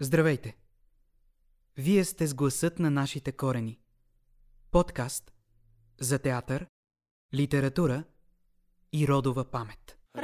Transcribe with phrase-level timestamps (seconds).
[0.00, 0.56] Здравейте!
[1.76, 3.80] Вие сте с гласът на нашите корени.
[4.70, 5.32] Подкаст
[6.00, 6.66] за театър,
[7.34, 8.04] литература
[8.92, 9.98] и родова памет.
[10.14, 10.20] В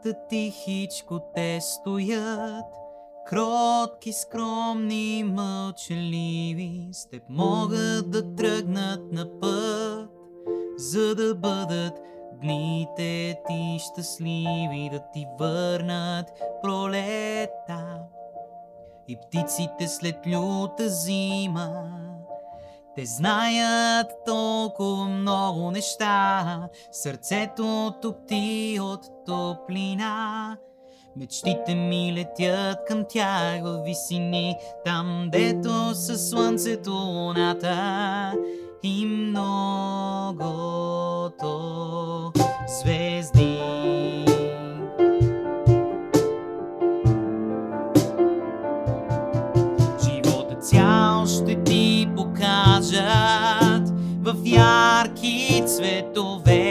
[0.00, 2.64] библиотеката тихичко те стоят,
[3.26, 10.10] кротки, скромни, мълчаливи, с теб могат да тръгнат на път,
[10.76, 12.00] за да бъдат
[12.42, 16.26] дните ти щастливи, да ти върнат
[16.62, 18.00] пролета.
[19.08, 22.00] И птиците след люта зима
[22.96, 30.56] те знаят толкова много неща, сърцето топти от топлина.
[31.16, 38.34] Мечтите ми летят към тях в висини, там дето със слънцето луната
[38.82, 40.72] и многото
[42.68, 43.49] звезди.
[54.60, 56.66] Ярки цветове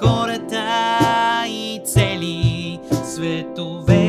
[0.00, 0.66] хората
[1.48, 4.08] и цели светове.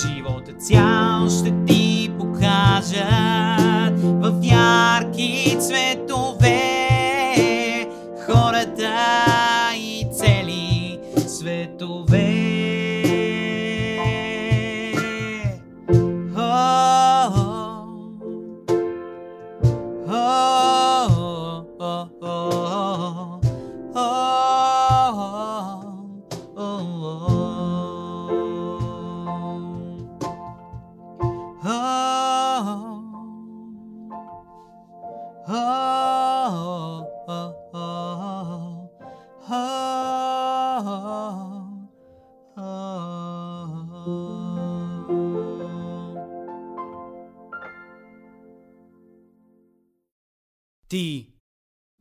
[0.00, 6.11] Живота цял ще ти покажат в ярки цветове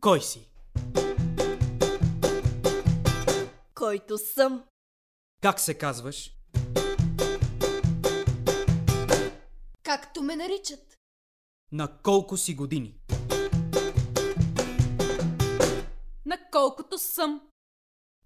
[0.02, 0.52] кой си?
[3.82, 4.64] който съм.
[5.42, 6.38] Как се казваш?
[9.84, 10.98] Както ме наричат.
[11.72, 13.00] На колко си години?
[16.26, 17.42] На колкото съм.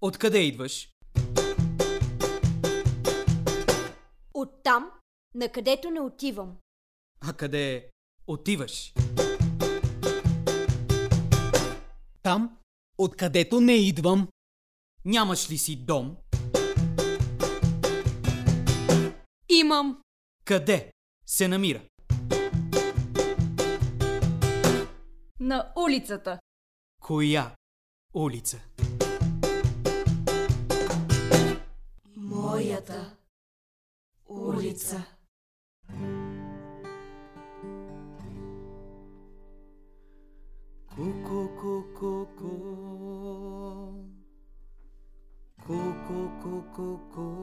[0.00, 0.90] Откъде идваш?
[4.34, 4.90] Оттам,
[5.34, 6.56] на където не отивам.
[7.20, 7.90] А къде
[8.26, 8.94] отиваш?
[12.26, 12.56] Там,
[12.98, 14.28] откъдето не идвам.
[15.04, 16.16] Нямаш ли си дом?
[19.48, 20.02] Имам.
[20.44, 20.92] Къде
[21.26, 21.82] се намира?
[25.40, 26.38] На улицата.
[27.02, 27.54] Коя
[28.14, 28.60] улица?
[32.16, 33.16] Моята
[34.28, 35.16] улица.
[40.96, 44.00] Cuckoo, cuckoo, cuckoo.
[45.60, 47.35] Cuckoo, cuckoo.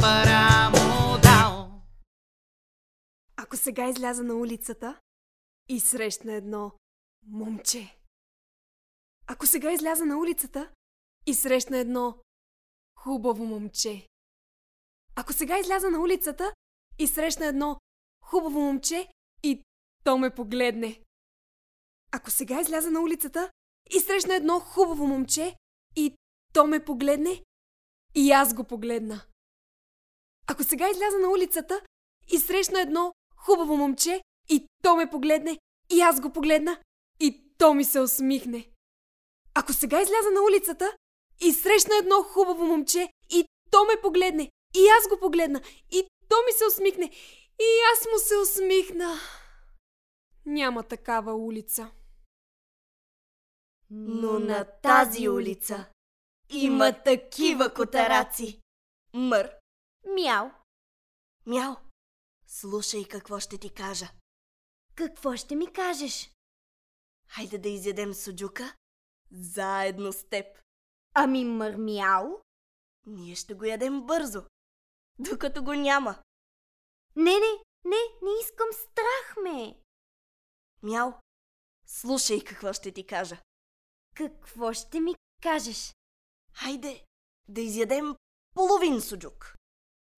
[0.00, 1.82] Пара му дал.
[3.36, 5.00] Ако сега изляза на улицата
[5.68, 6.72] и срещна едно
[7.26, 7.96] момче.
[9.26, 10.70] Ако сега изляза на улицата
[11.26, 12.18] и срещна едно
[12.96, 14.06] хубаво момче.
[15.14, 16.52] Ако сега изляза на улицата
[16.98, 17.80] и срещна едно
[18.24, 19.08] хубаво момче
[19.42, 19.62] и
[20.04, 21.00] то ме погледне.
[22.12, 23.50] Ако сега изляза на улицата
[23.90, 25.56] и срещна едно хубаво момче
[25.96, 26.14] и
[26.52, 27.42] то ме погледне
[28.14, 29.27] и аз го погледна.
[30.50, 31.80] Ако сега изляза на улицата
[32.28, 35.58] и срещна едно хубаво момче и то ме погледне
[35.90, 36.80] и аз го погледна
[37.20, 38.68] и то ми се усмихне.
[39.54, 40.96] Ако сега изляза на улицата
[41.40, 45.60] и срещна едно хубаво момче и то ме погледне и аз го погледна
[45.90, 47.10] и то ми се усмихне
[47.60, 49.14] и аз му се усмихна.
[50.46, 51.90] Няма такава улица.
[53.90, 55.86] Но на тази улица
[56.50, 58.60] има такива котараци.
[59.14, 59.57] Мър.
[60.14, 60.50] Мяу.
[61.46, 61.76] Мяу.
[62.46, 64.08] Слушай какво ще ти кажа.
[64.94, 66.30] Какво ще ми кажеш?
[67.28, 68.74] Хайде да изядем суджука
[69.30, 70.46] заедно с теб.
[71.14, 72.42] Ами мърмял?
[73.06, 74.44] Ние ще го ядем бързо,
[75.18, 76.22] докато го няма.
[77.16, 79.80] Не, не, не, не искам страх ме.
[80.82, 81.12] Мяу.
[81.86, 83.42] Слушай какво ще ти кажа.
[84.14, 85.94] Какво ще ми кажеш?
[86.52, 87.04] Хайде
[87.48, 88.16] да изядем
[88.54, 89.57] половин суджук.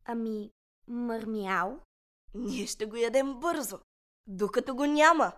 [0.04, 0.50] Ами
[0.88, 1.80] мърмял?
[2.34, 3.78] Ние ще го ядем бързо,
[4.26, 5.32] докато го няма.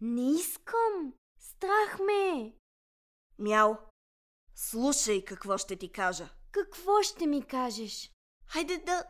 [0.00, 1.12] Не искам.
[1.38, 2.52] Страх ме.
[3.38, 3.76] Мяу.
[4.54, 6.28] Слушай какво ще ти кажа.
[6.52, 8.12] Какво ще ми кажеш?
[8.46, 9.04] Хайде да...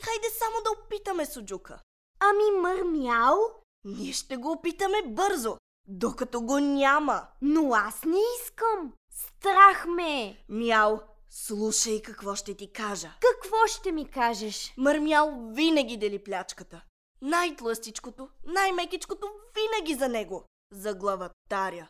[0.00, 1.82] Хайде само да опитаме суджука.
[2.20, 3.62] Ами мърмял?
[3.84, 5.58] Ние ще го опитаме бързо,
[5.88, 7.28] докато го няма.
[7.42, 8.92] Но аз не искам.
[9.10, 10.44] Страх ме.
[10.48, 10.98] Мяу,
[11.30, 13.14] слушай какво ще ти кажа.
[13.20, 14.74] Какво ще ми кажеш?
[14.76, 16.84] Мърмял винаги дели плячката.
[17.22, 20.46] Най-тлъстичкото, най-мекичкото винаги за него.
[20.72, 21.88] За главатаря.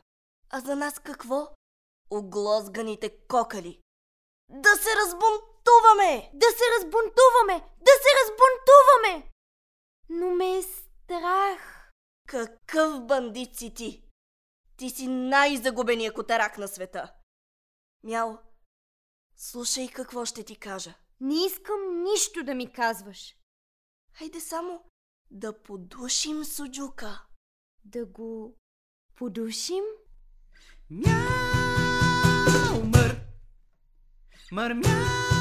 [0.50, 1.48] А за нас какво?
[2.10, 3.80] Оглозганите кокали.
[4.50, 6.30] Да се разбунтуваме!
[6.34, 7.74] Да се разбунтуваме!
[7.80, 9.30] Да се разбунтуваме!
[10.08, 11.90] Но ме е страх.
[12.28, 14.02] Какъв бандит си ти?
[14.76, 17.12] Ти си най-загубения котарак на света.
[18.02, 18.36] Мяу,
[19.36, 20.94] слушай какво ще ти кажа.
[21.20, 23.36] Не искам нищо да ми казваш.
[24.12, 24.82] Хайде само
[25.30, 27.26] да подушим суджука.
[27.84, 28.56] Да го
[29.14, 29.84] подушим?
[30.90, 31.14] Мяу,
[32.84, 33.20] мър,
[34.52, 35.35] мър, мяу,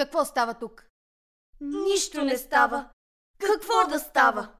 [0.00, 0.86] Какво става тук?
[1.60, 2.90] Нищо не става.
[3.38, 4.52] Какво да става?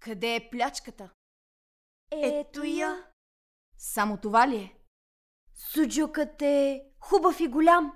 [0.00, 1.10] Къде е плячката?
[2.10, 3.06] Ето я.
[3.78, 4.76] Само това ли е?
[5.54, 7.92] Суджукът е хубав и голям.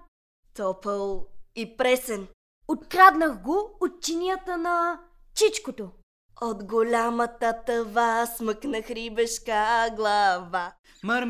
[0.54, 1.26] Топъл
[1.56, 2.28] и пресен.
[2.68, 5.00] Откраднах го от чинията на
[5.34, 5.90] чичкото.
[6.40, 10.74] От голямата тъва смъкнах рибешка глава.
[11.02, 11.24] мър,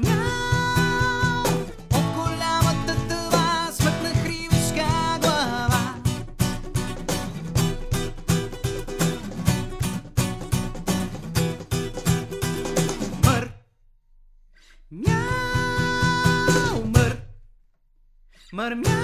[18.59, 19.00] мър, мяу.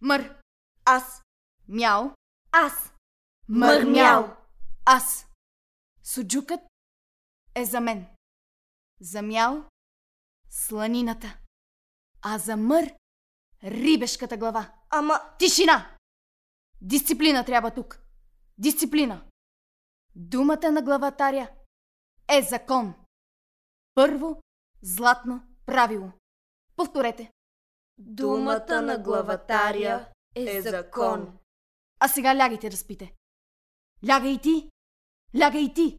[0.00, 0.40] Мър.
[0.84, 1.22] Аз.
[1.68, 2.10] Мяу.
[2.52, 2.92] Аз.
[3.48, 4.36] Мърмял.
[4.84, 5.26] Аз.
[6.02, 6.60] Суджукът
[7.54, 8.06] е за мен.
[9.00, 9.64] За мял
[10.50, 11.38] сланината.
[12.22, 12.94] А за мър
[13.64, 14.74] рибешката глава.
[14.90, 15.96] Ама Тишина!
[16.80, 17.98] Дисциплина трябва тук.
[18.58, 19.24] Дисциплина.
[20.14, 21.50] Думата на главатаря
[22.28, 22.94] е закон.
[23.94, 24.42] Първо
[24.82, 26.12] златно правило.
[26.76, 27.32] Повторете.
[27.98, 31.38] Думата на главатаря е закон.
[32.00, 33.14] А сега лягайте да спите.
[34.08, 34.70] Лягай и ти!
[35.40, 35.98] Лягай и ти!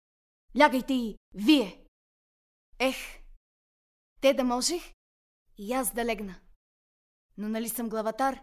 [0.60, 1.86] Лягайте и вие!
[2.80, 2.96] Ех,
[4.22, 4.94] те да можех
[5.58, 6.36] и аз да легна.
[7.38, 8.42] Но нали съм главатар?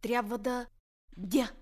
[0.00, 0.66] Трябва да
[1.16, 1.52] дя.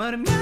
[0.00, 0.39] Marmita.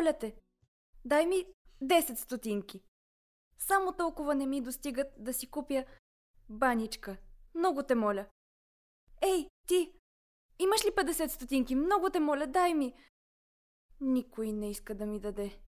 [0.00, 0.36] моля те,
[1.04, 1.46] дай ми
[1.82, 2.82] 10 стотинки.
[3.58, 5.84] Само толкова не ми достигат да си купя
[6.48, 7.16] баничка.
[7.54, 8.26] Много те моля.
[9.22, 9.92] Ей, ти!
[10.58, 11.74] Имаш ли 50 стотинки?
[11.74, 12.94] Много те моля, дай ми!
[14.00, 15.60] Никой не иска да ми даде.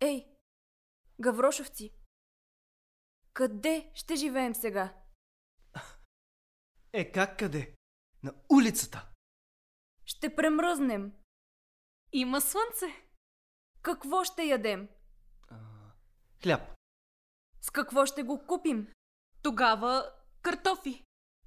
[0.00, 0.26] Ей,
[1.20, 1.92] гаврошовци!
[3.32, 4.94] Къде ще живеем сега?
[6.92, 7.74] Е, как къде?
[8.22, 9.12] На улицата!
[10.04, 11.12] Ще премръзнем!
[12.12, 12.86] Има слънце.
[13.82, 14.88] Какво ще ядем?
[15.50, 15.56] А,
[16.42, 16.60] хляб.
[17.60, 18.88] С какво ще го купим?
[19.42, 20.10] Тогава
[20.42, 21.04] картофи.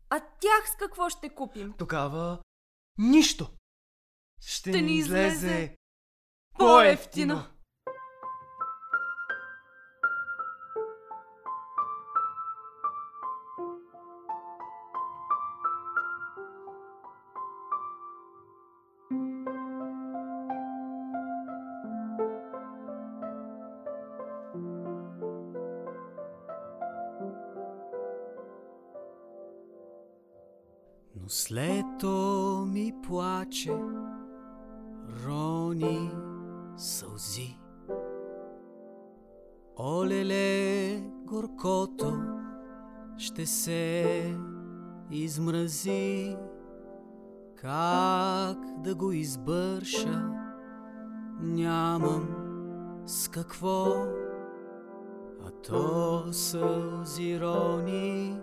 [0.09, 1.73] А тях с какво ще купим?
[1.77, 2.41] Тогава
[2.97, 3.49] нищо.
[4.41, 5.77] Ще, Ще ни излезе излезе
[6.57, 7.43] по-ефтино.
[49.19, 50.29] Избърша,
[51.41, 52.27] нямам
[53.05, 53.85] с какво.
[55.45, 58.39] А то сълзи рони,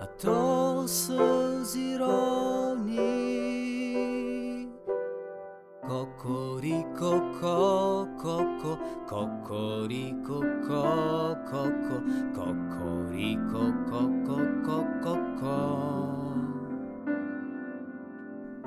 [0.00, 3.18] а то сълзи рони.
[5.88, 10.82] Кокорико, ко, коко, кокорико, ко,
[11.50, 11.96] коко,
[12.34, 15.18] кокорико, коко, коко,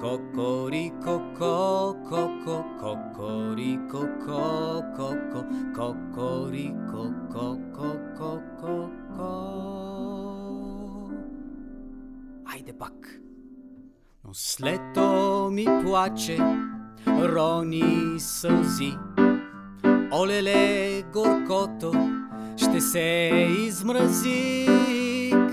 [0.01, 0.22] ко.
[0.31, 9.29] Кокорико, ко, коко, кокорико, ко, коко, кокорико, коко, коко, ко.
[12.46, 13.20] Айде пак.
[14.24, 16.38] Но слето ми плаче,
[17.08, 18.93] рони сълзи.
[20.13, 21.93] Олеле, горкото
[22.58, 23.31] ще се
[23.67, 24.67] измрази.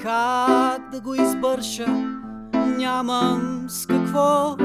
[0.02, 2.17] Как да го избърша,
[2.78, 4.56] нямам с какво.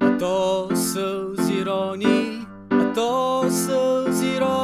[0.00, 4.61] А то сълзи рони, а то сълзи рони.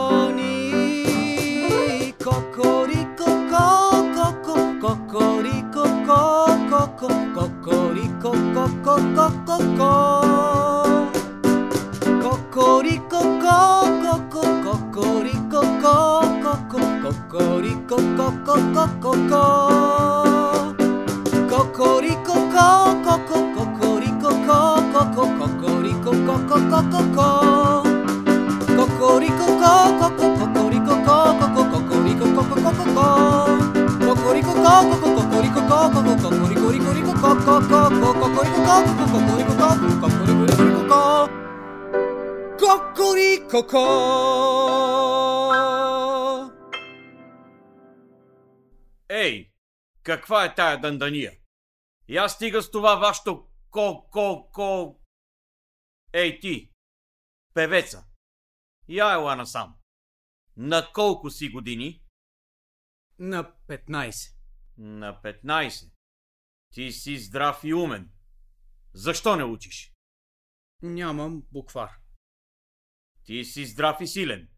[42.58, 43.84] Кокорико, ко.
[49.08, 49.52] Ей,
[50.02, 51.32] каква е тая дандания?
[52.08, 55.00] Я стига с това вашето ко-ко-ко...
[56.12, 56.70] Ей ти,
[57.54, 58.04] певеца,
[58.88, 59.74] я ела насам.
[60.56, 62.02] На колко си години?
[63.18, 64.34] На 15.
[64.78, 65.90] На 15.
[66.74, 68.10] Ти си здрав и умен.
[68.98, 69.92] Защо не учиш?
[70.82, 71.90] Нямам буквар.
[73.24, 74.48] Ти си здрав и силен.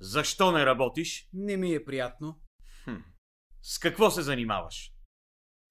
[0.00, 1.28] Защо не работиш?
[1.32, 2.40] Не ми е приятно.
[2.84, 2.96] Хм.
[3.62, 4.92] С какво се занимаваш?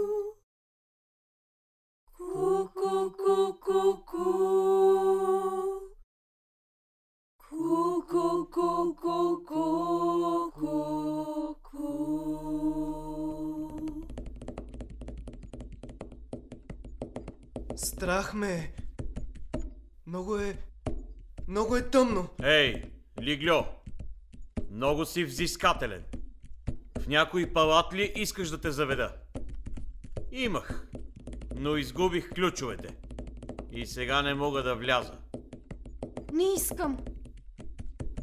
[17.76, 18.74] Страх ме.
[20.06, 20.56] Много е...
[21.48, 22.28] Много е тъмно.
[22.42, 22.82] Ей,
[23.20, 23.64] Лигльо!
[24.70, 26.04] Много си взискателен.
[27.00, 29.16] В някой палат ли искаш да те заведа?
[30.32, 30.88] Имах,
[31.54, 32.96] но изгубих ключовете.
[33.72, 35.18] И сега не мога да вляза.
[36.32, 36.98] Не искам.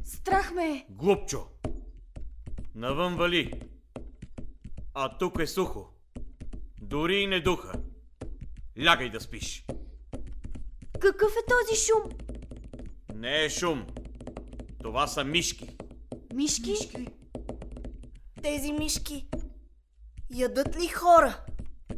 [0.04, 0.86] Страх ме е.
[0.90, 1.48] Глупчо!
[2.76, 3.62] Навън вали.
[4.94, 5.90] А тук е сухо.
[6.82, 7.74] Дори и не духа.
[8.86, 9.66] Лягай да спиш.
[11.00, 12.12] Какъв е този шум?
[13.16, 13.88] Не е шум.
[14.84, 15.78] Това са мишки.
[16.34, 17.08] Мишки?
[18.42, 19.28] Тези мишки
[20.34, 21.38] ядат ли хора?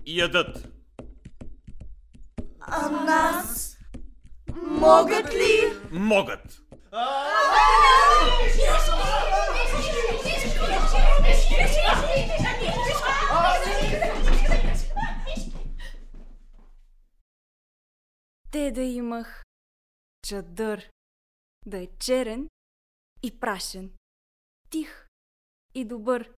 [0.06, 0.73] Ядат.
[2.66, 3.78] А нас?
[4.56, 5.80] Могат ли?
[5.92, 6.60] Могат.
[18.52, 19.44] Те да имах
[20.28, 20.90] чадър,
[21.66, 22.50] да е черен
[23.24, 23.92] и прашен,
[24.70, 25.08] тих
[25.76, 26.34] и добър.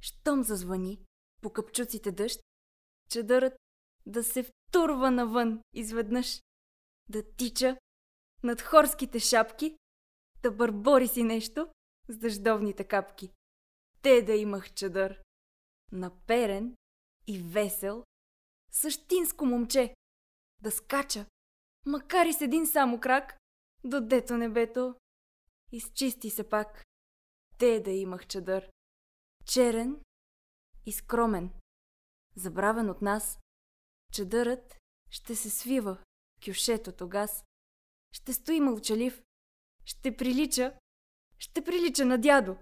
[0.00, 0.98] Щом зазвъни
[1.42, 2.40] по капчуците дъжд,
[3.10, 3.52] чадърът
[4.10, 6.42] да се втурва навън изведнъж,
[7.08, 7.76] да тича
[8.42, 9.76] над хорските шапки,
[10.42, 11.68] да бърбори си нещо
[12.08, 13.32] с дъждовните капки.
[14.02, 15.22] Те да имах чадър,
[15.92, 16.76] наперен
[17.26, 18.04] и весел,
[18.72, 19.94] същинско момче,
[20.62, 21.26] да скача,
[21.86, 23.36] макар и с един само крак,
[23.84, 24.94] до дето небето,
[25.72, 26.84] изчисти се пак.
[27.58, 28.70] Те да имах чадър,
[29.44, 30.00] черен
[30.86, 31.50] и скромен,
[32.36, 33.38] забравен от нас,
[34.12, 34.76] чадърът
[35.10, 35.98] ще се свива
[36.44, 37.44] кюшето газ,
[38.12, 39.22] ще стои мълчалив,
[39.84, 40.74] ще прилича,
[41.38, 42.56] ще прилича на дядо,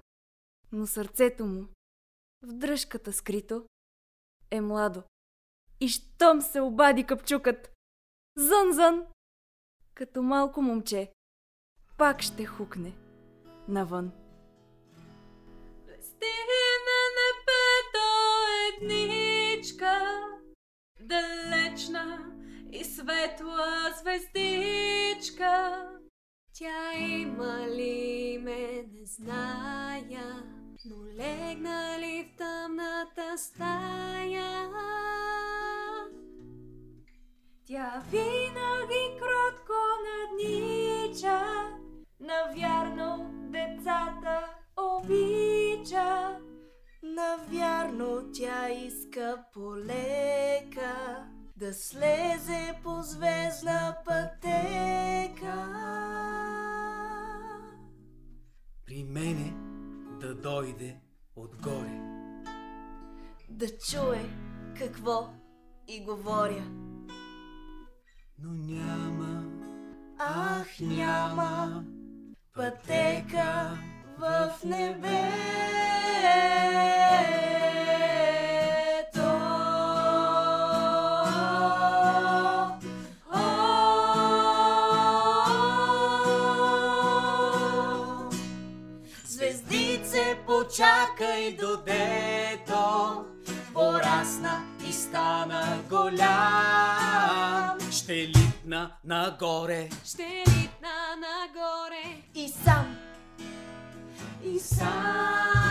[0.73, 1.69] но сърцето му,
[2.43, 3.67] в дръжката скрито,
[4.51, 5.03] е младо.
[5.81, 7.73] И щом се обади капчукът,
[8.39, 9.07] зън-зън,
[9.95, 11.13] като малко момче,
[11.99, 12.97] пак ще хукне
[13.69, 14.13] навън.
[16.01, 16.65] Стигне
[17.19, 18.07] небето
[18.69, 20.28] едничка,
[21.09, 22.19] далечна
[22.73, 25.85] и светла звездичка.
[26.53, 30.43] Тя има ли ме, не зная,
[30.85, 34.69] но легна ли в тъмната стая?
[37.67, 41.43] Тя винаги кротко наднича,
[42.21, 46.39] навярно децата обича.
[47.19, 51.27] Навярно тя иска полека
[51.57, 55.55] да слезе по звездна пътека.
[58.87, 59.53] При мене
[60.21, 60.97] да дойде
[61.37, 62.01] отгоре.
[63.49, 64.31] Да чуе
[64.79, 65.29] какво
[65.89, 66.67] и говоря.
[68.39, 69.45] Но няма,
[70.19, 71.85] Ах, няма
[72.55, 73.79] пътека
[74.19, 75.79] в небето.
[95.09, 97.79] Стана голям.
[97.91, 99.89] ще литна нагоре.
[100.05, 102.97] Ще литна нагоре И сам,
[104.45, 105.68] и сам.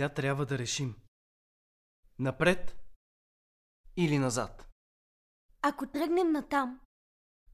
[0.00, 0.96] Сега трябва да решим.
[2.18, 2.76] Напред
[3.96, 4.68] или назад?
[5.62, 6.80] Ако тръгнем натам,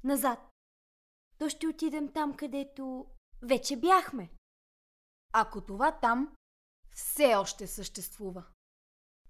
[0.05, 0.39] назад,
[1.39, 3.07] то ще отидем там, където
[3.43, 4.31] вече бяхме.
[5.33, 6.37] Ако това там
[6.95, 8.47] все още съществува.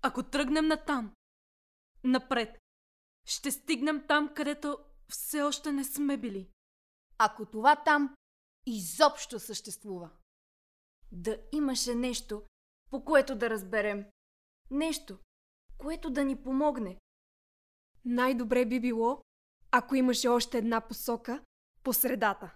[0.03, 1.15] Ако тръгнем натам,
[2.05, 2.59] напред,
[3.27, 6.51] ще стигнем там, където все още не сме били.
[7.19, 8.17] Ако това там
[8.67, 10.11] изобщо съществува.
[11.13, 12.43] Да имаше нещо,
[12.91, 14.07] по което да разберем.
[14.71, 15.19] Нещо,
[15.79, 17.01] което да ни помогне.
[18.05, 19.23] Най-добре би било,
[19.71, 21.45] ако имаше още една посока
[21.83, 22.55] по средата.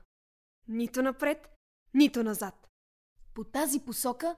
[0.68, 1.48] Нито напред,
[1.94, 2.68] нито назад.
[3.34, 4.36] По тази посока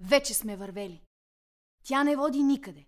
[0.00, 1.04] вече сме вървели.
[1.84, 2.86] Тя не води никъде.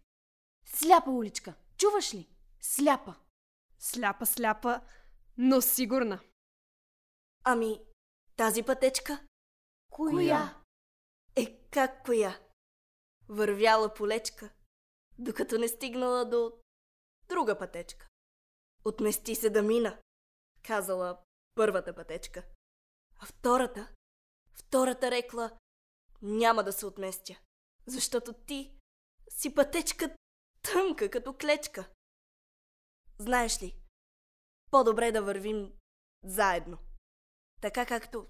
[0.66, 1.54] Сляпа уличка.
[1.76, 2.28] Чуваш ли?
[2.60, 3.14] Сляпа.
[3.78, 4.80] Сляпа, сляпа,
[5.38, 6.20] но сигурна.
[7.44, 7.80] Ами,
[8.36, 9.26] тази пътечка?
[9.90, 10.62] Коя?
[11.36, 12.43] Е, как коя?
[13.28, 14.50] Вървяла полечка,
[15.18, 16.52] докато не стигнала до
[17.28, 18.08] друга пътечка.
[18.84, 20.02] Отмести се да мина,
[20.62, 21.18] казала
[21.54, 22.44] първата пътечка.
[23.20, 23.94] А втората,
[24.54, 25.58] втората рекла,
[26.22, 27.40] няма да се отместя,
[27.86, 28.78] защото ти
[29.28, 30.16] си пътечка
[30.62, 31.90] тънка като клечка.
[33.18, 33.76] Знаеш ли,
[34.70, 35.72] по-добре да вървим
[36.24, 36.78] заедно,
[37.60, 38.26] така както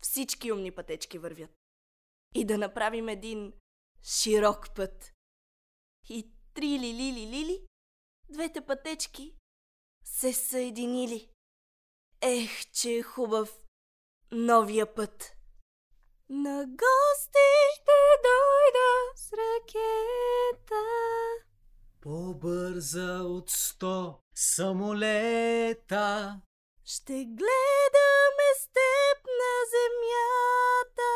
[0.00, 1.50] всички умни пътечки вървят.
[2.34, 3.52] И да направим един
[4.02, 5.12] широк път.
[6.08, 7.66] И три ли ли ли ли ли,
[8.28, 9.34] двете пътечки
[10.04, 11.30] се съединили.
[12.20, 13.60] Ех, че е хубав
[14.32, 15.32] новия път.
[16.28, 20.84] На гости ще дойда с ракета.
[22.00, 26.40] По-бърза от сто самолета.
[26.84, 31.12] Ще гледаме с теб на земята.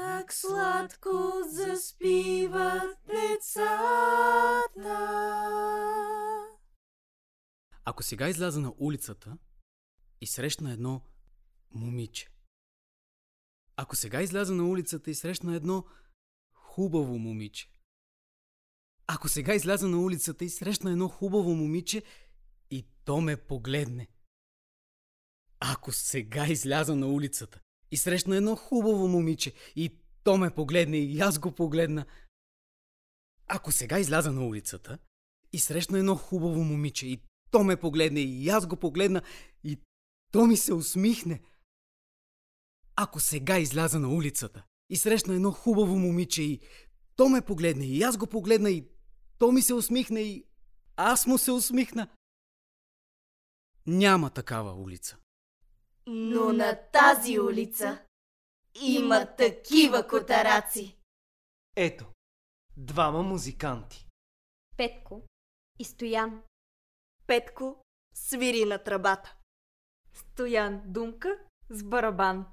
[0.00, 1.10] Как сладко
[1.48, 4.56] заспиват децата.
[7.84, 9.38] Ако сега изляза на улицата
[10.20, 11.02] и срещна едно
[11.70, 12.28] момиче.
[13.76, 15.84] Ако сега изляза на улицата и срещна едно
[16.54, 17.70] хубаво момиче.
[19.06, 22.02] Ако сега изляза на улицата и срещна едно хубаво момиче
[22.70, 24.08] и то ме погледне.
[25.60, 31.20] Ако сега изляза на улицата и срещна едно хубаво момиче и то ме погледне и
[31.20, 32.06] аз го погледна.
[33.46, 34.98] Ако сега изляза на улицата
[35.52, 37.20] и срещна едно хубаво момиче и
[37.50, 39.22] то ме погледне и аз го погледна
[39.64, 39.78] и
[40.32, 41.40] то ми се усмихне.
[42.96, 46.60] Ако сега изляза на улицата и срещна едно хубаво момиче и
[47.16, 48.88] то ме погледне и аз го погледна и
[49.38, 50.44] то ми се усмихне и
[50.96, 52.08] аз му се усмихна.
[53.86, 55.16] Няма такава улица.
[56.06, 58.02] Но на тази улица
[58.82, 60.96] има такива котараци.
[61.76, 62.04] Ето,
[62.76, 64.08] двама музиканти.
[64.76, 65.22] Петко
[65.78, 66.42] и Стоян.
[67.26, 69.36] Петко свири на тръбата.
[70.12, 71.38] Стоян думка
[71.70, 72.46] с барабан.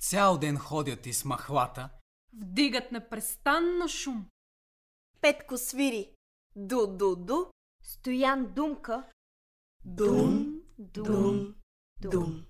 [0.00, 1.90] Цял ден ходят из махлата.
[2.32, 4.26] Вдигат непрестанно шум.
[5.20, 6.14] Петко свири
[6.56, 7.50] ду-ду-ду,
[7.82, 9.10] Стоян думка.
[9.84, 11.54] дум, дум,
[12.00, 12.22] дум.
[12.22, 12.49] Събрали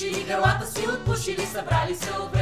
[0.00, 2.32] подушили, гърлата си отпушили, събрали се от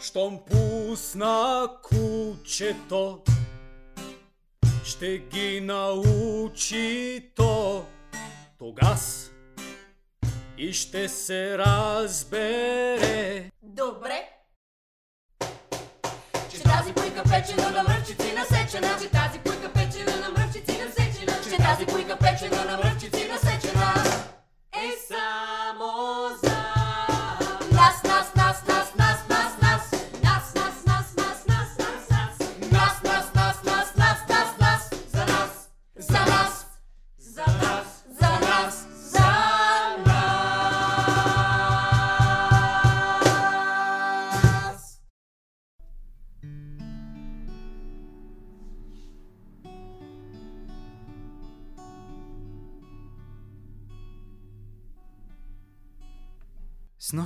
[0.00, 3.22] щом пусна кучето,
[4.84, 7.84] ще ги научи то
[8.58, 9.30] тогас
[10.58, 13.50] и ще се разбере.
[13.62, 14.28] Добре.
[16.50, 21.56] Че тази пуйка печена на мръвчици насечена, че тази пуйка печена на мръвчици насечена, че
[21.56, 22.99] тази пуйка печена на мръвчици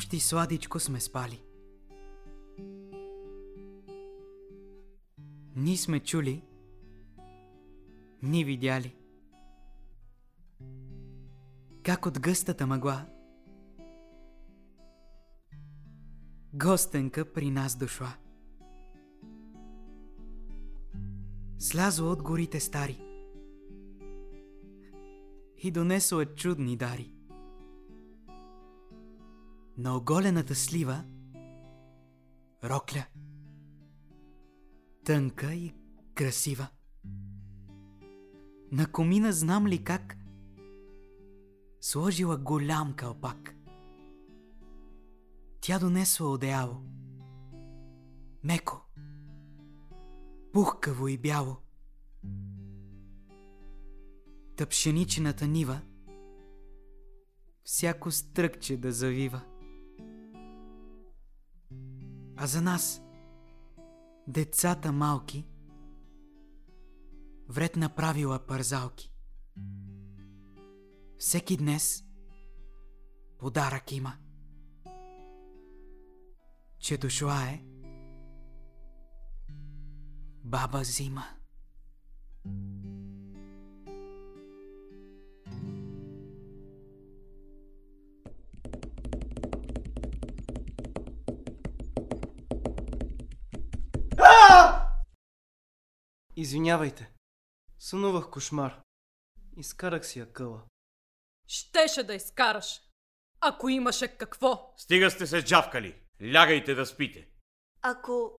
[0.04, 1.42] нощи сладичко сме спали.
[5.56, 6.42] Ни сме чули,
[8.22, 8.96] ни видяли.
[11.82, 13.06] Как от гъстата мъгла
[16.54, 18.14] гостенка при нас дошла.
[21.58, 23.00] Слязла от горите стари
[25.62, 27.13] и донесла чудни дари.
[29.78, 31.04] На оголената слива
[32.64, 33.06] рокля,
[35.04, 35.74] тънка и
[36.14, 36.66] красива.
[38.72, 40.16] На комина знам ли как
[41.80, 43.54] сложила голям кълпак.
[45.60, 46.76] Тя донесла одеяло.
[48.44, 48.80] Меко,
[50.52, 51.56] пухкаво и бяло.
[54.56, 55.80] Тъпшеничената нива
[57.64, 59.40] всяко стръкче да завива.
[62.44, 63.02] А за нас,
[64.28, 65.46] децата малки,
[67.48, 69.12] вред направила парзалки.
[71.18, 72.04] Всеки днес
[73.38, 74.12] подарък има.
[76.78, 77.64] Че дошла е
[80.44, 81.24] баба зима.
[96.44, 97.12] Извинявайте.
[97.78, 98.82] Сънувах кошмар.
[99.56, 100.62] Изкарах си акъла.
[101.48, 102.80] Щеше да изкараш,
[103.40, 104.74] ако имаше какво.
[104.76, 106.02] Стига сте се джавкали.
[106.34, 107.28] Лягайте да спите.
[107.82, 108.38] Ако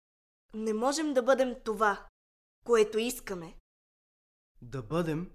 [0.54, 2.08] не можем да бъдем това,
[2.66, 3.58] което искаме,
[4.62, 5.32] Да бъдем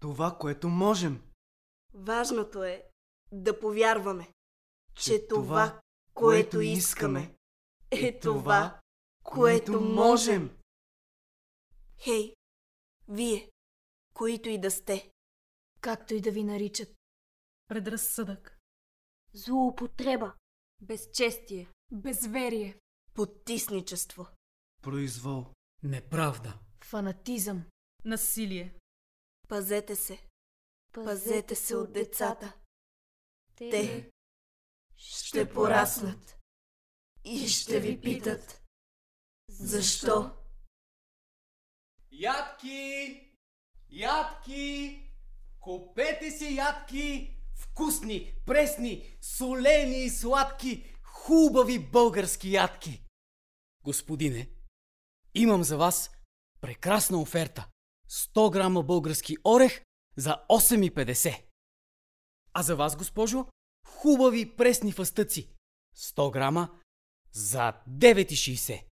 [0.00, 1.30] това, което можем.
[1.94, 2.90] важното е
[3.32, 4.32] да повярваме,
[4.94, 5.80] че това,
[6.14, 7.34] което искаме,
[7.90, 8.80] е това,
[9.24, 10.59] което можем.
[12.04, 12.34] Хей,
[13.08, 13.50] вие,
[14.14, 15.10] които и да сте,
[15.80, 16.88] Както и да ви наричат.
[17.68, 18.58] Предразсъдък.
[19.32, 20.34] Злоупотреба.
[20.80, 21.68] Безчестие.
[21.92, 22.80] Безверие.
[23.14, 24.26] потисничество,
[24.82, 25.46] Произвол.
[25.82, 26.58] Неправда.
[26.84, 27.64] Фанатизъм.
[28.04, 28.74] Насилие.
[29.48, 30.28] пазете се,
[30.92, 32.56] пазете се от децата.
[33.56, 34.10] Те
[34.96, 36.38] ще пораснат
[37.24, 38.62] и ще ви питат
[39.48, 40.39] защо.
[42.10, 43.20] Ядки!
[43.90, 45.00] Ядки!
[45.60, 47.36] Купете си ядки!
[47.54, 53.02] Вкусни, пресни, солени и сладки, хубави български ядки!
[53.84, 54.48] Господине,
[55.34, 56.10] имам за вас
[56.60, 57.68] прекрасна оферта.
[58.08, 59.84] 100 грама български орех
[60.16, 61.42] за 8,50.
[62.52, 63.46] А за вас, госпожо,
[63.86, 65.50] хубави пресни фъстъци.
[65.96, 66.80] 100 грама
[67.32, 68.84] за 9,60.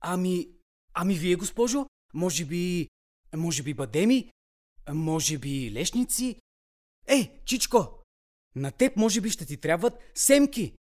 [0.00, 0.48] Ами,
[0.94, 2.88] ами вие, госпожо, може би,
[3.36, 4.32] може би бадеми,
[4.92, 6.40] може би лешници.
[7.06, 8.02] Ей, Чичко,
[8.54, 10.76] на теб може би ще ти трябват семки.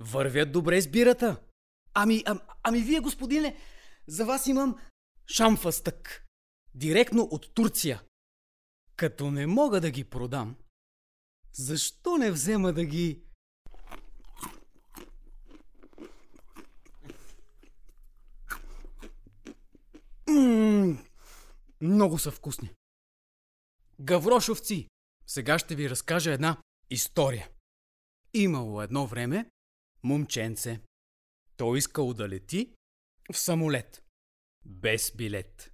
[0.00, 1.42] Вървят добре с бирата.
[1.94, 3.56] Ами, ам, ами вие, господине,
[4.06, 4.76] за вас имам
[5.26, 6.24] шамфастък.
[6.74, 8.02] Директно от Турция.
[8.96, 10.56] Като не мога да ги продам,
[11.52, 13.22] защо не взема да ги...
[21.80, 22.70] Много са вкусни.
[24.00, 24.88] Гаврошовци,
[25.26, 27.48] сега ще ви разкажа една история.
[28.34, 29.50] Имало едно време
[30.02, 30.80] момченце.
[31.56, 32.74] Той искал да лети
[33.32, 34.04] в самолет.
[34.64, 35.72] Без билет.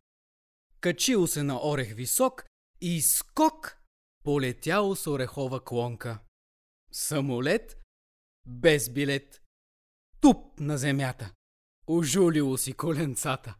[0.80, 2.46] Качил се на орех висок
[2.80, 3.78] и скок
[4.24, 6.22] полетял с орехова клонка.
[6.92, 7.82] Самолет
[8.46, 9.42] без билет.
[10.20, 11.34] Туп на земята.
[11.86, 13.54] Ожулило си коленцата.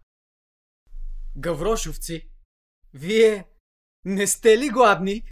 [1.37, 2.29] Гаврошовци,
[2.95, 3.45] вие
[4.05, 5.23] не сте ли гладни?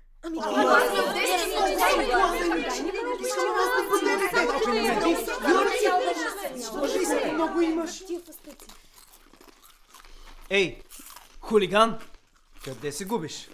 [7.33, 8.03] Много имаш.
[10.51, 10.83] Ей,
[11.41, 11.99] хулиган!
[12.65, 13.49] Къде се губиш?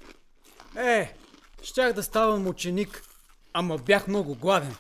[0.77, 1.17] Е,
[1.63, 3.03] щях да ставам ученик,
[3.53, 4.77] ама бях много гладен.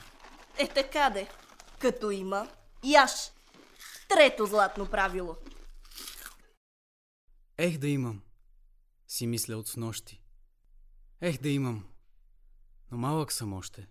[0.59, 1.29] Е така де,
[1.79, 2.49] като има,
[2.85, 3.11] яш.
[4.09, 5.37] Трето златно правило.
[7.61, 8.23] Ех да имам,
[9.09, 10.23] си мисля от снощи.
[11.21, 11.89] Ех да имам,
[12.91, 13.89] но малък съм още.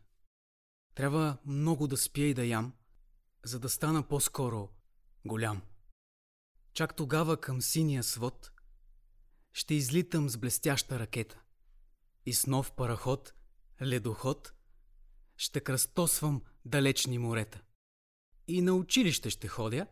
[0.96, 2.74] Трябва много да спя и да ям,
[3.44, 4.70] за да стана по-скоро
[5.26, 5.62] голям.
[6.74, 8.52] Чак тогава към синия свод
[9.54, 11.42] ще излитам с блестяща ракета
[12.26, 13.34] и с нов параход,
[13.82, 14.54] ледоход,
[15.38, 17.62] ще кръстосвам далечни морета.
[18.48, 19.88] И на училище ще ходя,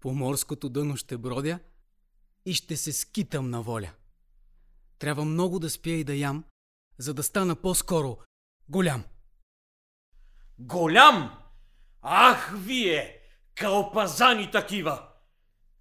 [0.00, 1.60] по морското дъно ще бродя
[2.46, 3.90] и ще се скитам на воля.
[4.98, 6.44] Трябва много да спя и да ям,
[6.98, 8.18] за да стана по-скоро
[8.68, 9.04] голям.
[10.58, 11.38] Голям!
[12.02, 13.20] Ах, вие,
[13.54, 15.08] калпазани такива!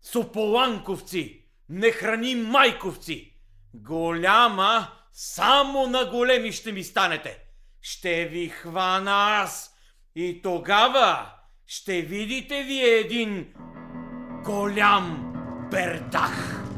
[0.02, 3.36] Сополанковци, нехрани майковци!
[3.74, 7.40] Голяма, само на големи ще ми станете!
[7.82, 9.76] Ще ви хвана аз!
[10.16, 11.34] И тогава
[11.66, 13.54] ще видите вие един
[14.46, 15.29] голям
[15.70, 16.69] verdad.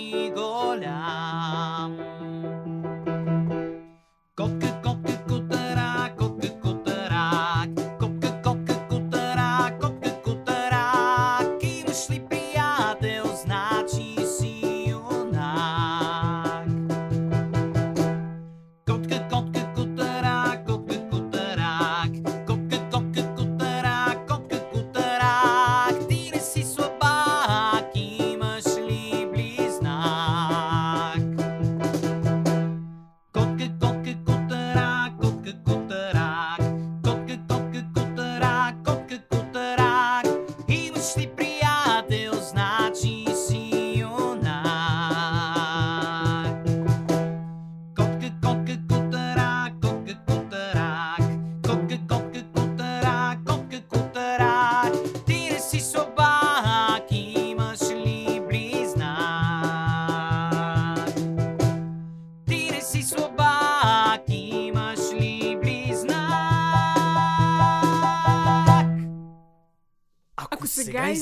[0.00, 2.19] Много си голям.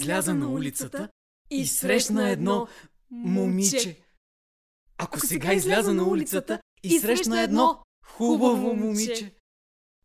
[0.08, 1.08] Изляза на улицата
[1.50, 2.68] и срещна едно
[3.10, 4.00] момиче.
[4.98, 9.34] Ако сега изляза на улицата и срещна едно хубаво момиче.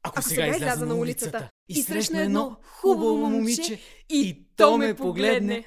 [0.03, 3.79] Ако сега изляза на улицата и срещна едно хубаво момиче
[4.09, 5.65] и то ме погледне.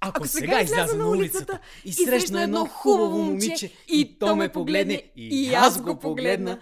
[0.00, 5.54] Ако сега изляза на улицата и срещна едно хубаво момиче и то ме погледне и
[5.54, 6.60] аз го погледна.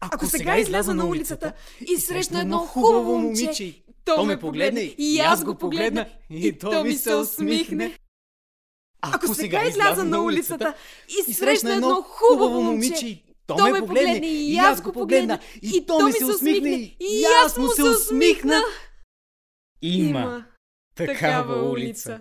[0.00, 1.52] Ако сега изляза на улицата
[1.86, 6.84] и срещна едно хубаво момиче и то ме погледне и аз го погледна и то
[6.84, 7.98] ми се усмихне.
[9.00, 10.74] Ако сега изляза на улицата
[11.28, 16.04] и срещна едно хубаво момиче и то ме погледне и аз го погледна и то
[16.06, 18.62] ми се усмихне и аз му се усмихна.
[19.82, 20.44] Има
[20.94, 22.20] такава улица.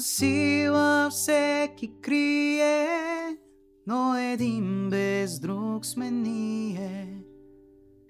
[0.00, 2.88] Сила всеки крие,
[3.86, 7.22] но един без друг сме ние.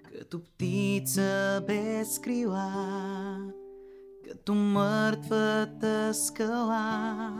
[0.03, 3.37] Като птица без крила,
[4.29, 7.31] като мъртвата скала.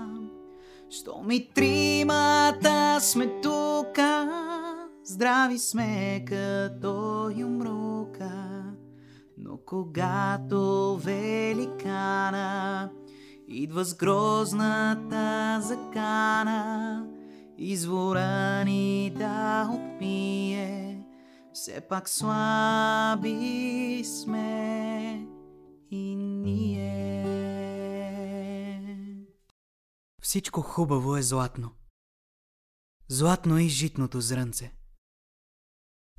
[0.89, 4.30] Що ми тримата сме тука,
[5.04, 8.64] здрави сме като юмрука.
[9.38, 12.89] Но когато великана
[13.50, 17.08] идва с грозната закана,
[17.58, 21.04] извора ни да отпие,
[21.54, 25.28] все пак слаби сме
[25.91, 27.00] и ние.
[30.22, 31.72] Всичко хубаво е златно.
[33.08, 34.74] Златно е и житното зрънце.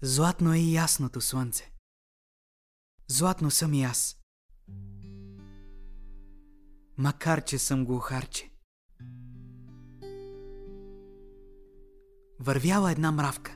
[0.03, 1.72] Златно е и ясното слънце.
[3.09, 4.20] Златно съм и аз.
[7.03, 8.51] Макар, че съм глухарче.
[12.40, 13.55] Вървяла една мравка.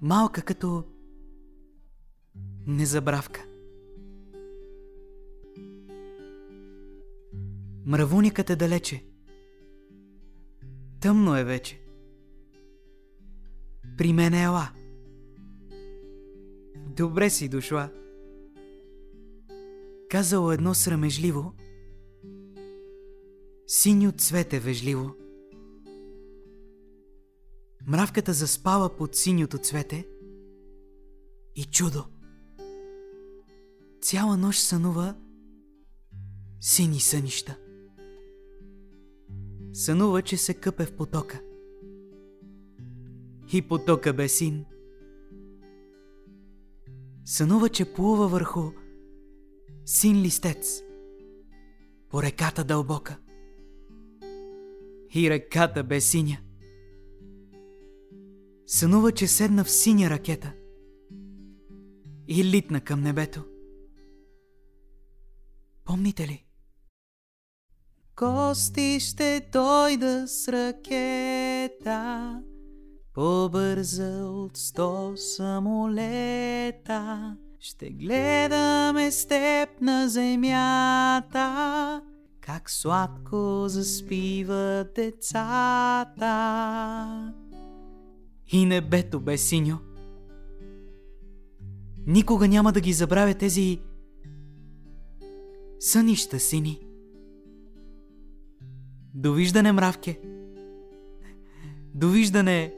[0.00, 0.84] Малка като
[2.66, 3.46] незабравка.
[7.84, 9.04] Мравуникът е далече.
[11.00, 11.80] Тъмно е вече.
[13.96, 14.68] При мен ела.
[16.76, 17.90] Добре си дошла.
[20.10, 21.52] Казало едно срамежливо,
[23.66, 25.14] синьо цвете вежливо.
[27.86, 30.06] Мравката заспала под синьото цвете
[31.56, 32.04] и чудо.
[34.02, 35.16] Цяла нощ сънува
[36.60, 37.58] сини сънища.
[39.72, 41.40] Сънува, че се къпе в потока.
[43.52, 44.64] И потока бе син.
[47.24, 48.79] Сънува, че плува върху
[49.92, 50.82] син листец
[52.10, 53.18] по реката дълбока.
[55.14, 56.38] И реката бе синя.
[58.66, 60.52] Сънува, че седна в синя ракета
[62.28, 63.44] и литна към небето.
[65.84, 66.46] Помните ли?
[68.16, 72.42] Гости ще дойда с ракета,
[73.14, 76.30] по-бърза от сто самолета.
[77.62, 82.02] Ще гледаме с теб на земята,
[82.40, 86.24] как сладко заспиват децата.
[88.52, 89.78] И небето бе синьо.
[92.06, 93.80] Никога няма да ги забравя тези
[95.80, 96.80] сънища сини.
[99.14, 100.20] Довиждане, мравке.
[101.94, 102.74] Довиждане,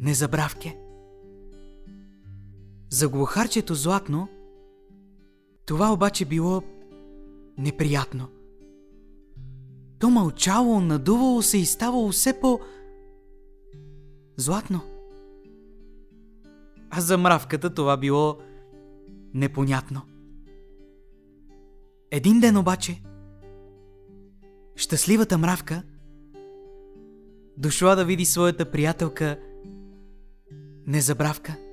[0.00, 0.79] незабравке.
[2.90, 4.28] За глухарчето златно,
[5.66, 6.62] това обаче било
[7.58, 8.28] неприятно.
[9.98, 12.60] То мълчало, надувало се и ставало все по...
[14.36, 14.80] златно.
[16.90, 18.38] А за мравката това било
[19.34, 20.02] непонятно.
[22.10, 23.02] Един ден обаче,
[24.76, 25.82] щастливата мравка
[27.56, 29.38] дошла да види своята приятелка
[30.86, 31.69] Незабравка.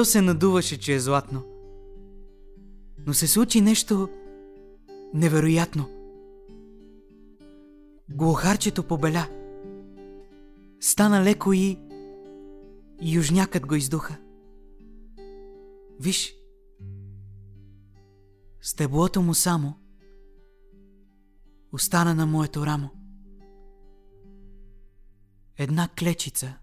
[0.00, 1.44] То се надуваше, че е златно.
[3.06, 4.08] Но се случи нещо
[5.14, 5.88] невероятно.
[8.08, 9.28] Глухарчето побеля.
[10.80, 11.78] Стана леко и
[13.02, 14.16] южнякът го издуха.
[16.00, 16.34] Виж,
[18.60, 19.74] стеблото му само
[21.72, 22.90] остана на моето рамо.
[25.58, 26.58] Една клечица,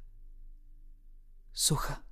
[1.54, 2.07] суха.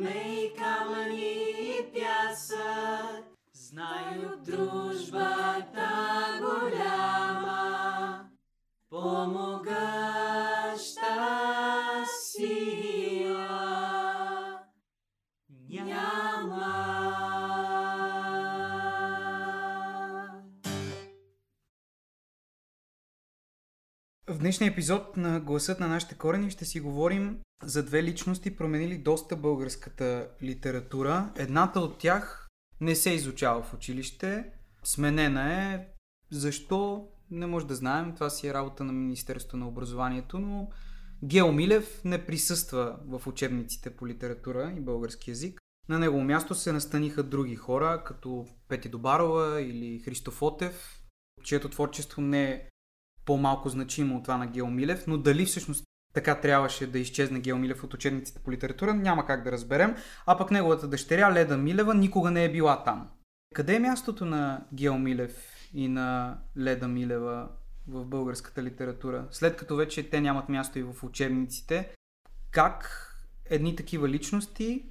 [0.00, 0.29] amazing.
[24.40, 29.36] Днешния епизод на Гласът на нашите корени ще си говорим за две личности, променили доста
[29.36, 31.32] българската литература.
[31.36, 32.48] Едната от тях
[32.80, 34.44] не се изучава в училище,
[34.84, 35.86] сменена е.
[36.30, 37.08] Защо?
[37.30, 38.14] Не може да знаем.
[38.14, 40.68] Това си е работа на Министерството на образованието, но
[41.24, 45.60] Гео Милев не присъства в учебниците по литература и български язик.
[45.88, 51.00] На негово място се настаниха други хора, като Пети Добарова или Христо Отев,
[51.42, 52.70] чието творчество не е
[53.24, 57.58] по-малко значимо от това на Гео Милев, но дали всъщност така трябваше да изчезне Гео
[57.58, 59.96] Милев от учебниците по литература, няма как да разберем.
[60.26, 63.08] А пък неговата дъщеря Леда Милева никога не е била там.
[63.54, 67.48] Къде е мястото на Гео Милев и на Леда Милева
[67.88, 69.26] в българската литература?
[69.30, 71.94] След като вече те нямат място и в учебниците,
[72.50, 73.06] как
[73.44, 74.84] едни такива личности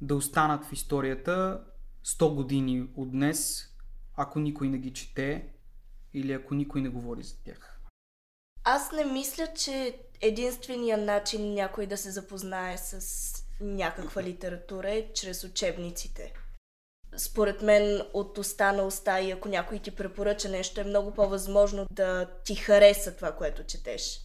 [0.00, 1.64] да останат в историята
[2.06, 3.68] 100 години от днес,
[4.16, 5.53] ако никой не ги чете
[6.14, 7.80] или ако никой не говори за тях?
[8.64, 15.44] Аз не мисля, че единствения начин някой да се запознае с някаква литература е чрез
[15.44, 16.32] учебниците.
[17.16, 21.86] Според мен от уста на уста и ако някой ти препоръча нещо, е много по-възможно
[21.90, 24.20] да ти хареса това, което четеш.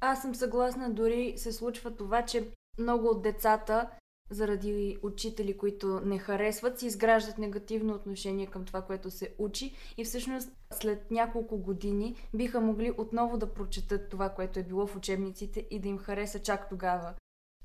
[0.00, 3.90] Аз съм съгласна, дори се случва това, че много от децата,
[4.30, 10.04] заради учители, които не харесват, си изграждат негативно отношение към това, което се учи и
[10.04, 15.66] всъщност след няколко години биха могли отново да прочетат това, което е било в учебниците
[15.70, 17.14] и да им хареса чак тогава.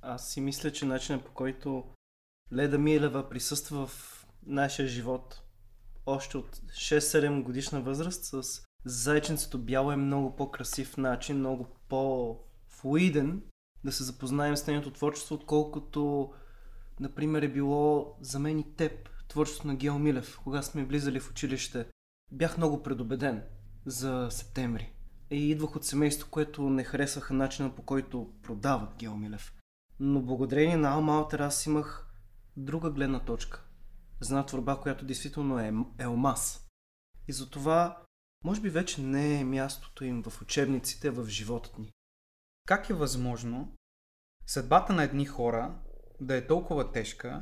[0.01, 1.83] Аз си мисля, че начинът по който
[2.53, 5.41] Леда Милева присъства в нашия живот
[6.05, 13.41] още от 6-7 годишна възраст с зайченцето бяло е много по-красив начин, много по-флуиден
[13.83, 16.33] да се запознаем с нейното творчество, отколкото,
[17.03, 21.31] например, е било за мен и теб, творчеството на Гео Милев, кога сме влизали в
[21.31, 21.85] училище.
[22.31, 23.43] Бях много предубеден
[23.85, 24.93] за септември.
[25.31, 29.53] И идвах от семейство, което не харесваха начина по който продават Гео Милев.
[29.99, 32.07] Но благодарение на Алма Алтер аз имах
[32.57, 33.65] друга гледна точка.
[34.21, 36.67] За една творба, която действително е елмаз.
[37.27, 38.03] И затова,
[38.43, 41.91] може би вече не е мястото им в учебниците, в живота ни.
[42.67, 43.75] Как е възможно
[44.47, 45.75] съдбата на едни хора
[46.21, 47.41] да е толкова тежка?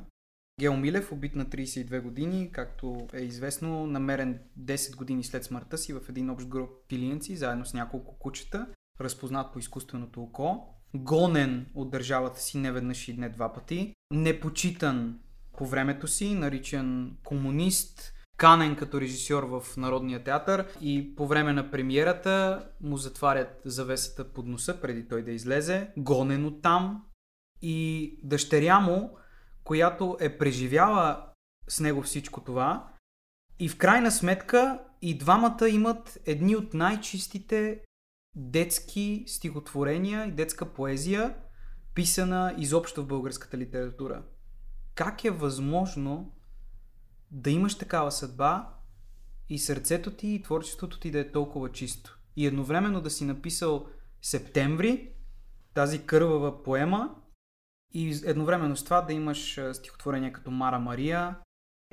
[0.59, 5.93] Гео Милев, убит на 32 години, както е известно, намерен 10 години след смъртта си
[5.93, 8.67] в един общ гроб пилиенци, заедно с няколко кучета,
[9.01, 15.19] разпознат по изкуственото око, гонен от държавата си не веднъж и не два пъти, непочитан
[15.57, 21.71] по времето си, наричан комунист, канен като режисьор в Народния театър и по време на
[21.71, 27.03] премиерата му затварят завесата под носа преди той да излезе, гонен от там
[27.61, 29.17] и дъщеря му,
[29.63, 31.25] която е преживяла
[31.67, 32.91] с него всичко това
[33.61, 37.81] и в крайна сметка и двамата имат едни от най-чистите
[38.35, 41.35] детски стихотворения и детска поезия,
[41.95, 44.23] писана изобщо в българската литература.
[44.95, 46.33] Как е възможно
[47.31, 48.73] да имаш такава съдба
[49.49, 52.19] и сърцето ти и творчеството ти да е толкова чисто?
[52.35, 53.85] И едновременно да си написал
[54.21, 55.09] Септември,
[55.73, 57.15] тази кървава поема,
[57.93, 61.35] и едновременно с това да имаш стихотворения като Мара Мария.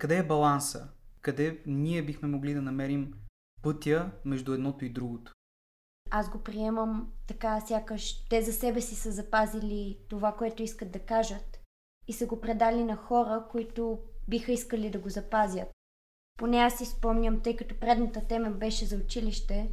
[0.01, 0.89] Къде е баланса?
[1.21, 3.15] Къде ние бихме могли да намерим
[3.63, 5.33] пътя между едното и другото?
[6.11, 10.99] Аз го приемам така, сякаш те за себе си са запазили това, което искат да
[10.99, 11.61] кажат
[12.09, 15.69] и са го предали на хора, които биха искали да го запазят.
[16.37, 19.71] Поне аз си спомням, тъй като предната тема беше за училище,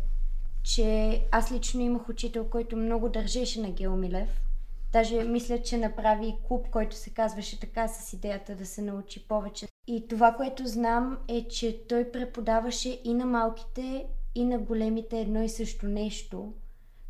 [0.63, 4.44] че аз лично имах учител, който много държеше на Гео Милев.
[4.95, 9.67] Даже мисля, че направи клуб, който се казваше така с идеята да се научи повече.
[9.87, 15.43] И това, което знам е, че той преподаваше и на малките, и на големите едно
[15.43, 16.53] и също нещо.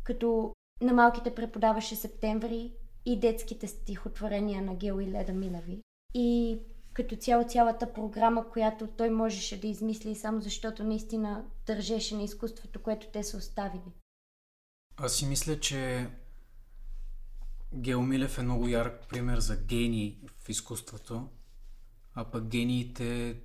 [0.04, 2.72] Като на малките преподаваше септември
[3.04, 5.80] и детските стихотворения на Гео и Леда Милеви.
[6.14, 6.58] И
[6.92, 12.82] като цяло цялата програма, която той можеше да измисли само защото наистина държеше на изкуството,
[12.82, 13.92] което те са оставили.
[14.96, 16.06] Аз си мисля, че
[17.74, 21.28] Гео Милев е много ярък пример за гений в изкуството,
[22.14, 23.36] а пък гениите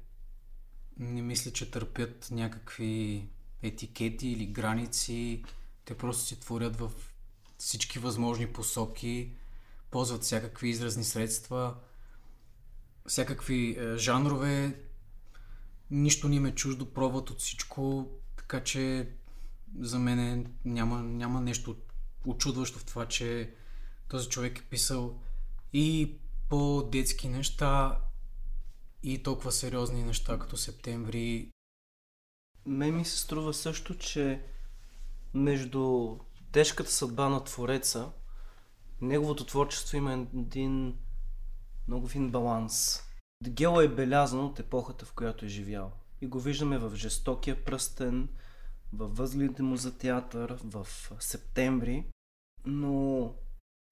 [0.97, 3.27] не мисля, че търпят някакви
[3.61, 5.43] етикети или граници.
[5.85, 6.91] Те просто си творят в
[7.57, 9.31] всички възможни посоки,
[9.91, 11.75] ползват всякакви изразни средства,
[13.07, 14.79] всякакви е, жанрове,
[15.91, 19.09] нищо ни ме е чуждо, пробват от всичко, така че
[19.79, 21.75] за мен няма, няма нещо
[22.25, 23.53] очудващо в това, че
[24.11, 25.19] този човек е писал
[25.73, 26.17] и
[26.49, 28.01] по-детски неща,
[29.03, 31.51] и толкова сериозни неща, като септември.
[32.65, 34.45] Ме ми се струва също, че
[35.33, 36.15] между
[36.51, 38.11] тежката съдба на Твореца,
[39.01, 40.97] неговото творчество има един
[41.87, 43.03] много фин баланс.
[43.43, 45.91] Гело е белязан от епохата, в която е живял.
[46.21, 48.29] И го виждаме в Жестокия пръстен,
[48.93, 50.87] във възгледите му за театър, в
[51.19, 52.05] Септември.
[52.65, 53.33] Но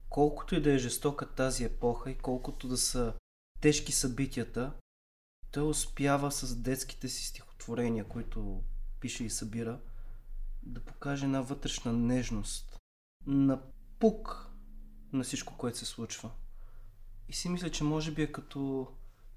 [0.10, 3.14] колкото и да е жестока тази епоха и колкото да са
[3.62, 4.72] тежки събитията,
[5.52, 8.64] той успява с детските си стихотворения, които
[9.00, 9.80] пише и събира,
[10.64, 12.78] да покаже една вътрешна нежност,
[13.26, 13.62] на
[14.00, 14.50] пук
[15.14, 16.32] на всичко, което се случва.
[17.30, 18.88] И си мисля, че може би е като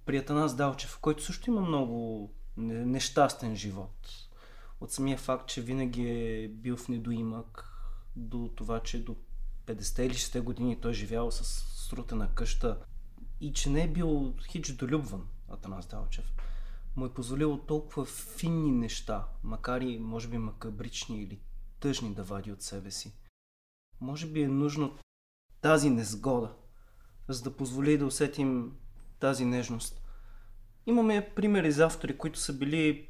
[0.04, 4.08] при Атанас Далчев, който също има много нещастен живот.
[4.80, 7.68] От самия факт, че винаги е бил в недоимък,
[8.16, 9.16] до това, че до
[9.66, 11.44] 50 или 60 години той е живял с
[11.88, 12.78] срутена къща
[13.40, 16.34] и че не е бил хич долюбван Атанас Далчев.
[16.96, 21.40] Му е позволило толкова финни неща, макар и може би макабрични или
[21.80, 23.12] тъжни да вади от себе си.
[24.00, 24.98] Може би е нужно
[25.60, 26.54] тази незгода,
[27.28, 28.76] за да позволи да усетим
[29.20, 30.02] тази нежност.
[30.86, 33.08] Имаме примери за автори, които са били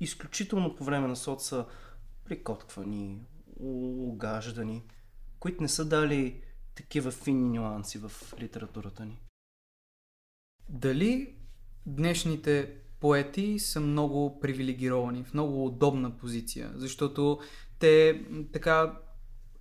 [0.00, 1.66] изключително по време на соца
[2.24, 3.26] прикотквани,
[3.56, 4.82] угаждани,
[5.46, 6.42] които не са дали
[6.74, 9.18] такива финни нюанси в литературата ни.
[10.68, 11.34] Дали
[11.86, 17.38] днешните поети са много привилегировани, в много удобна позиция, защото
[17.78, 18.22] те
[18.52, 18.98] така,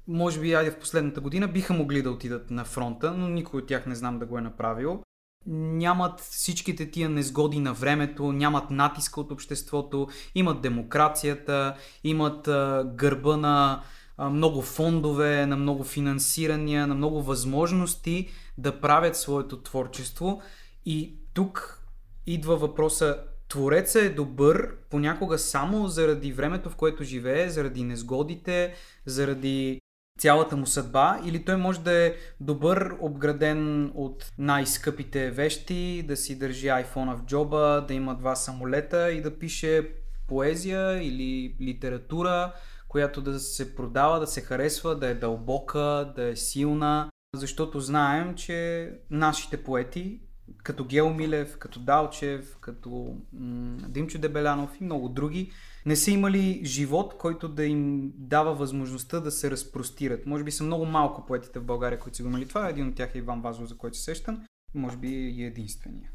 [0.08, 3.68] може би айде в последната година, биха могли да отидат на фронта, но никой от
[3.68, 5.04] тях не знам да го е направил.
[5.46, 13.38] Нямат всичките тия незгоди на времето, нямат натиска от обществото, имат демокрацията, имат а, гърба
[13.38, 13.84] на
[14.20, 20.42] много фондове, на много финансирания, на много възможности да правят своето творчество.
[20.86, 21.82] И тук
[22.28, 28.74] идва въпроса, Творецът е добър понякога само заради времето, в което живее, заради незгодите,
[29.06, 29.82] заради
[30.20, 36.40] цялата му съдба, или той може да е добър, обграден от най-скъпите вещи, да си
[36.40, 39.90] държи айфона в джоба, да има два самолета и да пише
[40.28, 42.54] поезия или литература,
[42.88, 48.36] която да се продава, да се харесва, да е дълбока, да е силна, защото знаем,
[48.36, 50.22] че нашите поети
[50.64, 55.52] като Гео Милев, като Далчев, като м- Димчо Дебелянов и много други,
[55.86, 60.26] не са имали живот, който да им дава възможността да се разпростират.
[60.26, 62.70] Може би са много малко поетите в България, които са го имали това.
[62.70, 64.46] Един от тях е Иван Вазов, за който се сещам.
[64.74, 66.12] Може би и единствения.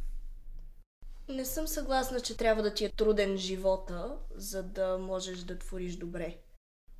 [1.29, 5.97] Не съм съгласна, че трябва да ти е труден живота, за да можеш да твориш
[5.97, 6.37] добре.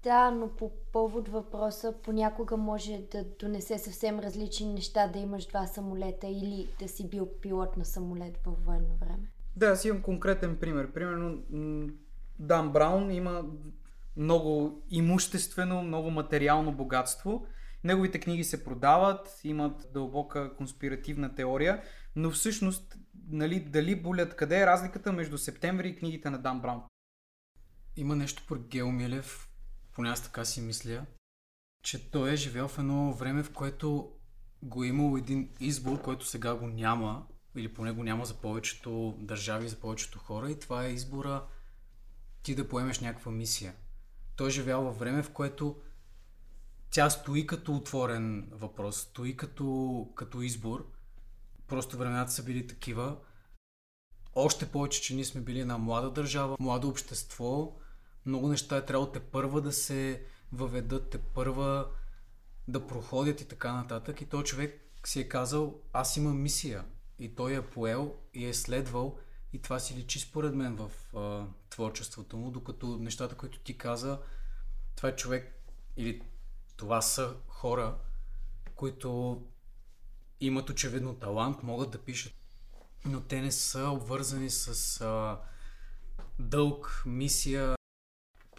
[0.03, 5.67] Да, но по повод въпроса понякога може да донесе съвсем различни неща да имаш два
[5.67, 9.31] самолета или да си бил пилот на самолет във военно време.
[9.57, 10.93] Да, аз имам конкретен пример.
[10.93, 11.43] Примерно
[12.39, 13.45] Дан Браун има
[14.17, 17.47] много имуществено, много материално богатство.
[17.85, 21.83] Неговите книги се продават, имат дълбока конспиративна теория,
[22.17, 22.99] но всъщност
[23.29, 26.83] нали, дали болят, къде е разликата между септември и книгите на Дан Браун?
[27.97, 29.50] Има нещо про Гео Милев,
[29.95, 31.07] поне аз така си мисля,
[31.83, 34.13] че той е живял в едно време, в което
[34.63, 37.27] го е имал един избор, който сега го няма,
[37.57, 41.47] или поне го няма за повечето държави, за повечето хора, и това е избора
[42.43, 43.75] ти да поемеш някаква мисия.
[44.37, 45.77] Той е живял във време, в което
[46.91, 50.93] тя стои като отворен въпрос, стои като, като избор.
[51.67, 53.17] Просто времената са били такива.
[54.35, 57.77] Още повече, че ние сме били на млада държава, младо общество,
[58.27, 61.89] много неща е трябвало те първа да се въведат, те първа
[62.69, 64.21] да проходят и така нататък.
[64.21, 66.85] И той човек си е казал, аз имам мисия.
[67.19, 69.19] И той е поел и е следвал.
[69.53, 74.19] И това си личи според мен в а, творчеството му, докато нещата, които ти каза,
[74.97, 75.55] това е човек
[75.97, 76.23] или
[76.77, 77.99] това са хора,
[78.75, 79.43] които
[80.41, 82.33] имат очевидно талант, могат да пишат,
[83.05, 85.41] но те не са обвързани с а,
[86.39, 87.77] дълг, мисия,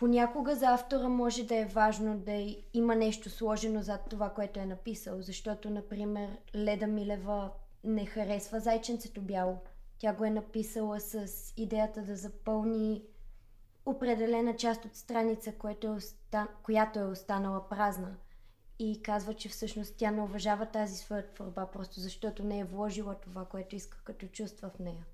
[0.02, 4.66] Понякога за автора може да е важно да има нещо сложено зад това, което е
[4.66, 7.52] написал, защото, например, Леда Милева
[7.84, 9.58] не харесва Зайченцето бяло.
[9.99, 11.28] Тя го е написала с
[11.58, 13.04] идеята да запълни
[13.86, 16.47] определена част от страница, което е оста...
[16.64, 18.16] която е останала празна.
[18.80, 23.16] и казва, че всъщност тя не уважава тази своя творба, просто защото не е вложила
[23.16, 25.06] това, което иска като чувства в нея.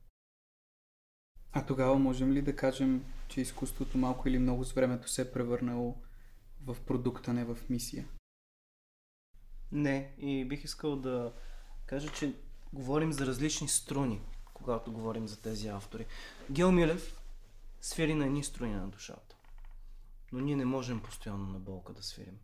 [1.57, 5.31] А тогава можем ли да кажем, че изкуството малко или много с времето се е
[5.31, 5.95] превърнало
[6.65, 8.07] в продукт, а не в мисия?
[9.71, 11.33] Не, и бих искал да
[11.85, 12.35] кажа, че
[12.73, 14.21] говорим за различни струни,
[14.53, 16.05] когато говорим за тези автори.
[16.51, 17.21] Гео Милев
[17.81, 19.35] свири на едни струни на душата.
[20.31, 22.37] Но ние не можем постоянно на болка да свирим.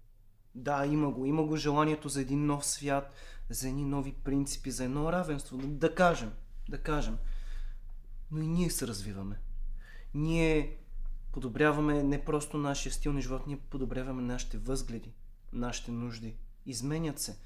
[0.55, 1.25] Да, има го.
[1.25, 3.13] Има го желанието за един нов свят,
[3.49, 5.57] за едни нови принципи, за едно равенство.
[5.57, 6.31] Да, да кажем.
[6.69, 7.17] Да кажем.
[8.33, 9.39] Но и ние се развиваме.
[10.13, 10.77] Ние
[11.31, 15.13] подобряваме не просто нашия стил на живот, ние подобряваме нашите възгледи,
[15.51, 16.37] нашите нужди.
[16.65, 17.37] Изменят се.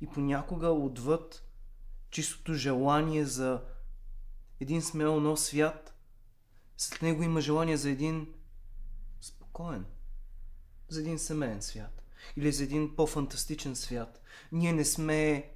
[0.00, 1.44] И понякога отвъд
[2.10, 3.62] чистото желание за
[4.60, 5.94] един смел нов свят,
[6.76, 8.34] след него има желание за един
[9.20, 9.84] спокоен,
[10.88, 12.02] за един семейен свят
[12.36, 14.20] или за един по-фантастичен свят.
[14.52, 15.50] Ние не сме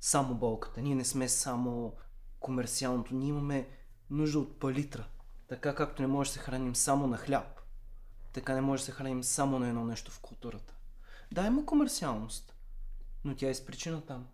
[0.00, 1.96] само болката, ние не сме само
[2.40, 3.68] комерциалното, ние имаме
[4.10, 5.06] нужда от палитра.
[5.48, 7.60] Така както не може да се храним само на хляб,
[8.32, 10.74] така не може да се храним само на едно нещо в културата.
[11.32, 12.54] Да, има комерциалност,
[13.24, 14.26] но тя е с причина там,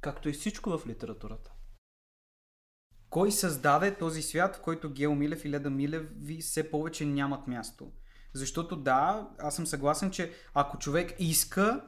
[0.00, 1.52] както и всичко в литературата.
[3.10, 7.46] Кой създаде този свят, в който Гео Милев и Леда Милев ви все повече нямат
[7.46, 7.92] място?
[8.32, 11.84] Защото да, аз съм съгласен, че ако човек иска,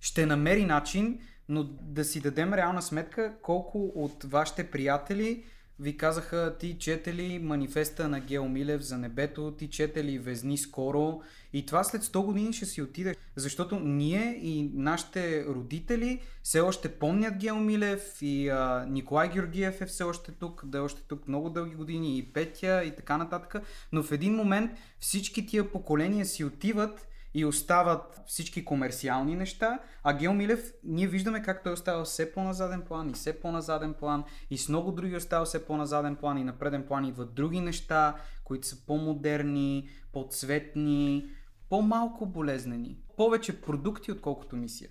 [0.00, 5.44] ще намери начин, но да си дадем реална сметка колко от вашите приятели
[5.80, 10.58] ви казаха ти чете ли манифеста на Гео Милев за небето, ти чете ли Везни
[10.58, 11.20] скоро
[11.52, 13.16] и това след 100 години ще си отиде.
[13.36, 19.86] Защото ние и нашите родители все още помнят Гео Милев и а, Николай Георгиев е
[19.86, 23.62] все още тук, да е още тук много дълги години и Петя и така нататък.
[23.92, 30.16] Но в един момент всички тия поколения си отиват и остават всички комерциални неща, а
[30.16, 34.58] Гео Милев, ние виждаме как той остава все по-назаден план и все по-назаден план и
[34.58, 38.66] с много други остава все по-назаден план и на преден план идват други неща, които
[38.66, 41.26] са по-модерни, по-цветни,
[41.68, 42.98] по-малко болезнени.
[43.16, 44.90] Повече продукти, отколкото мисия.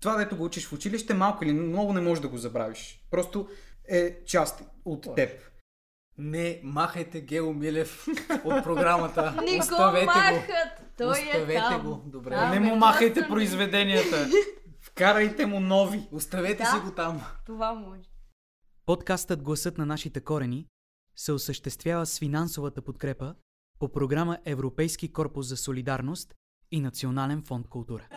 [0.00, 3.06] Това, дето го учиш в училище, малко или много не можеш да го забравиш.
[3.10, 3.48] Просто
[3.88, 5.51] е част от теб.
[6.18, 8.06] Не махайте Гео Милев
[8.44, 9.34] от програмата.
[9.44, 10.50] Не го махат!
[10.98, 11.82] Той е Оставете там.
[11.82, 12.02] го.
[12.06, 12.34] Добре.
[12.34, 14.28] Там не е му махайте произведенията.
[14.80, 16.08] Вкарайте му нови.
[16.12, 16.70] Оставете Да.
[16.70, 17.22] си го там.
[17.46, 18.02] Това може.
[18.86, 20.66] Подкастът Гласът на нашите корени
[21.16, 23.34] се осъществява с финансовата подкрепа
[23.78, 26.34] по програма Европейски корпус за солидарност
[26.70, 28.08] и Национален фонд култура.